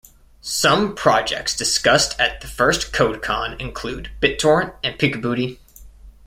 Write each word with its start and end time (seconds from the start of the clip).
Some 0.41 0.95
projects 0.95 1.55
discussed 1.55 2.19
at 2.19 2.41
the 2.41 2.47
first 2.47 2.91
CodeCon 2.91 3.59
include 3.61 4.09
BitTorrent 4.19 4.73
and 4.83 4.97
Peek-a-Booty. 4.97 5.59